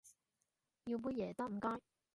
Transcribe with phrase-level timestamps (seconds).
[0.85, 1.79] 要杯椰汁唔該